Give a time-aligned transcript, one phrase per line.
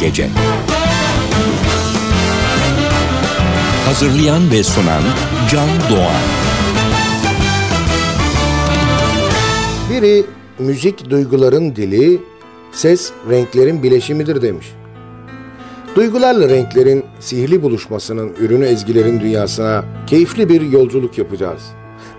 [0.00, 0.28] Gece
[3.86, 5.02] Hazırlayan ve sunan
[5.50, 6.22] Can Doğan
[9.90, 10.24] Biri
[10.58, 12.20] müzik duyguların dili,
[12.72, 14.66] ses renklerin bileşimidir demiş.
[15.96, 21.62] Duygularla renklerin sihirli buluşmasının ürünü ezgilerin dünyasına keyifli bir yolculuk yapacağız.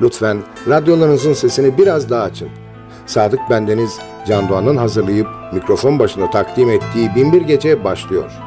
[0.02, 2.49] Lütfen radyolarınızın sesini biraz daha açın.
[3.05, 8.46] Sadık Bendeniz Can Doğan'ın hazırlayıp mikrofon başında takdim ettiği Binbir Gece başlıyor.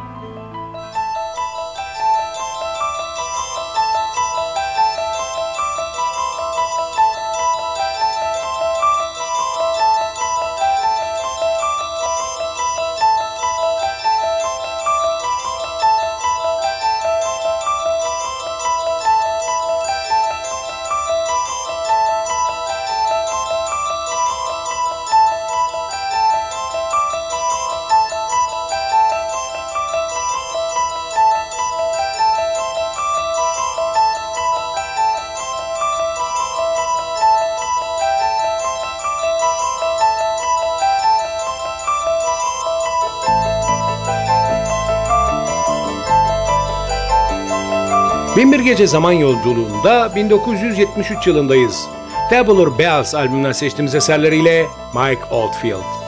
[48.71, 51.89] Gece Zaman Yolculuğunda 1973 yılındayız.
[52.31, 56.00] Tabular Bells albümünden seçtiğimiz eserleriyle Mike Oldfield.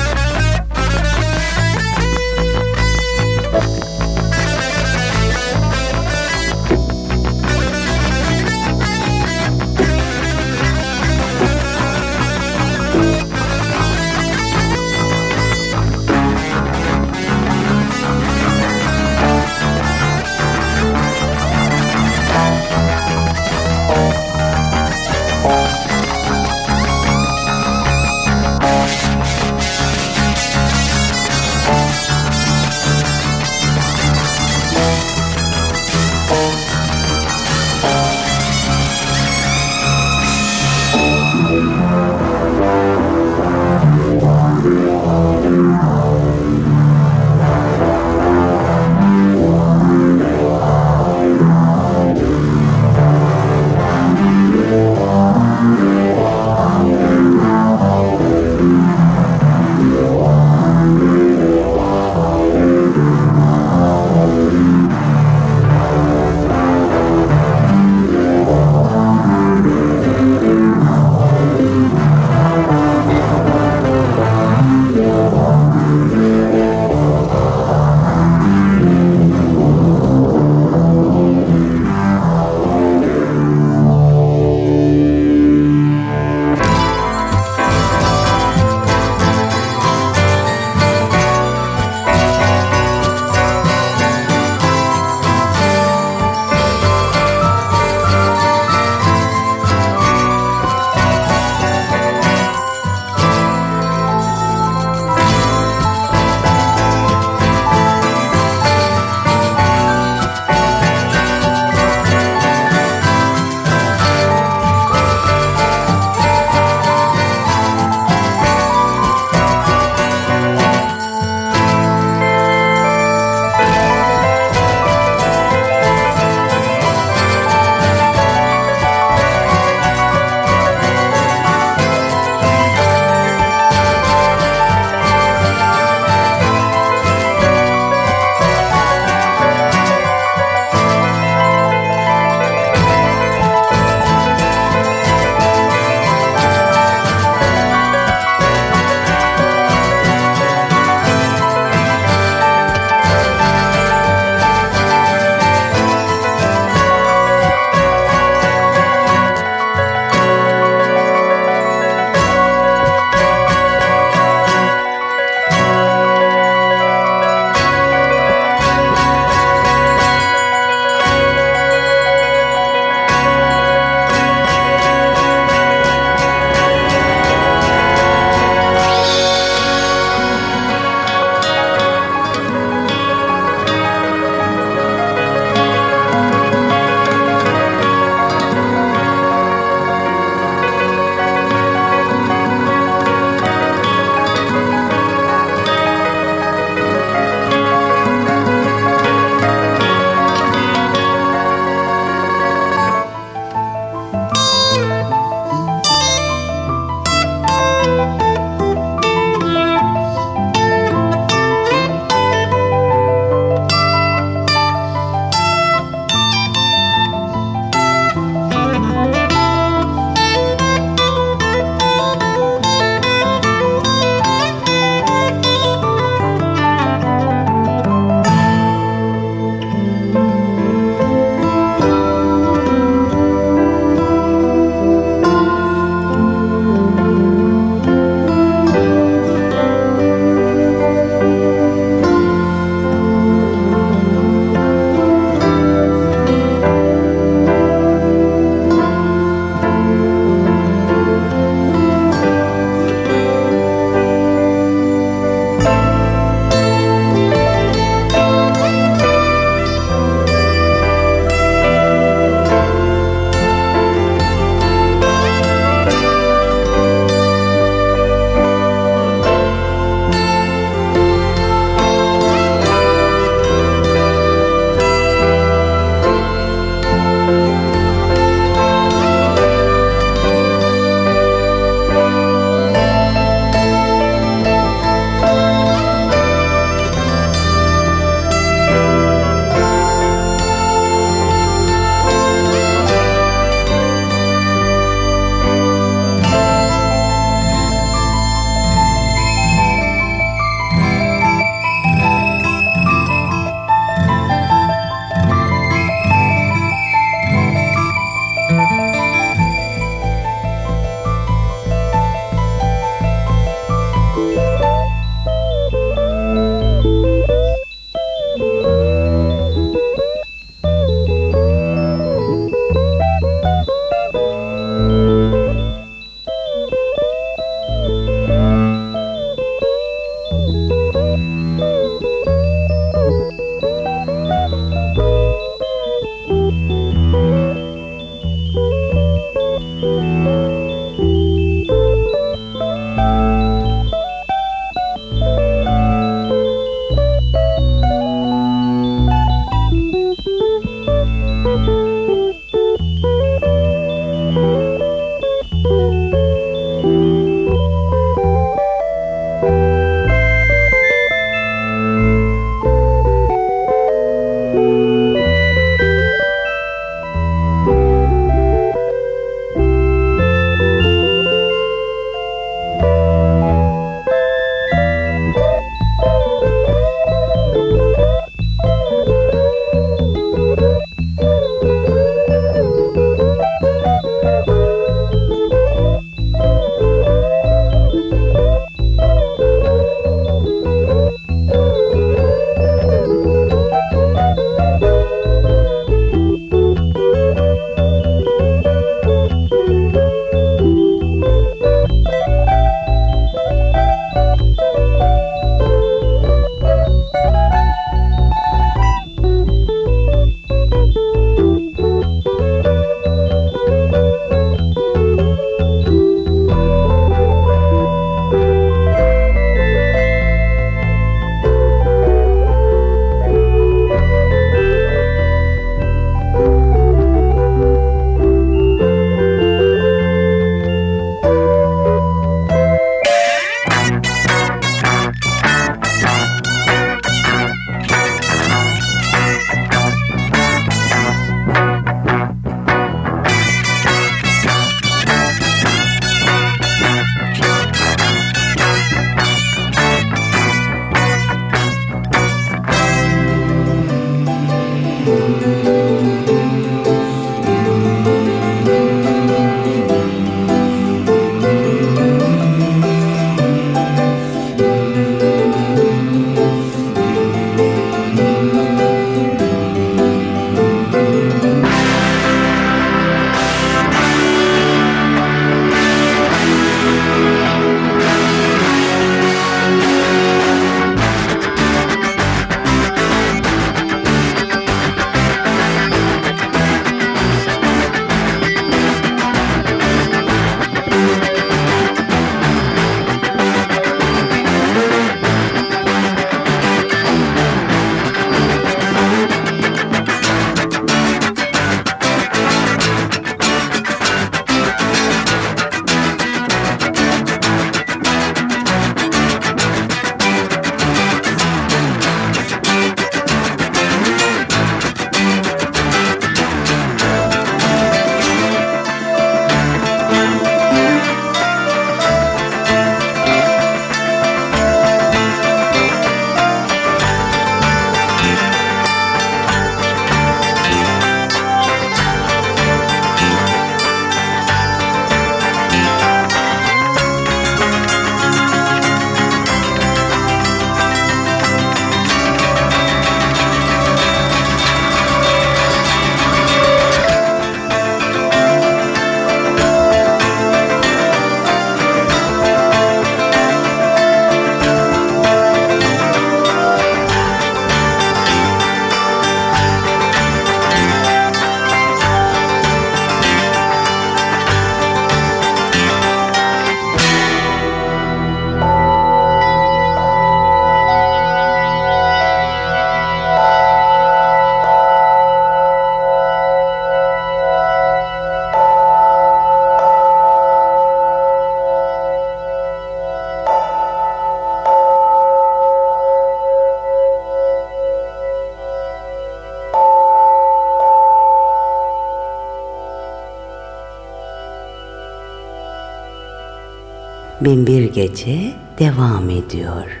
[598.00, 600.00] Gece devam ediyor.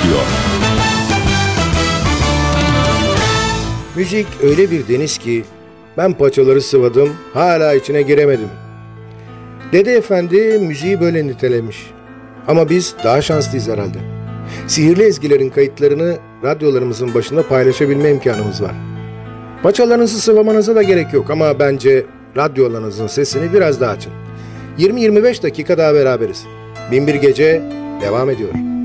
[0.00, 0.20] Ediyor.
[3.96, 5.44] Müzik öyle bir deniz ki
[5.96, 8.48] ben paçaları sıvadım hala içine giremedim.
[9.72, 11.90] Dede Efendi müziği böyle nitelemiş.
[12.48, 13.98] Ama biz daha şanslıyız herhalde.
[14.66, 18.74] Sihirli ezgilerin kayıtlarını radyolarımızın başında paylaşabilme imkanımız var.
[19.62, 22.06] Paçalarınızı sıvamanıza da gerek yok ama bence
[22.36, 24.12] radyolarınızın sesini biraz daha açın.
[24.78, 26.44] 20-25 dakika daha beraberiz.
[26.92, 27.62] Binbir Gece
[28.02, 28.75] devam ediyor.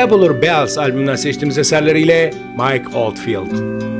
[0.00, 3.99] Fabulous Bells albümünden seçtiğimiz eserleriyle Mike Oldfield.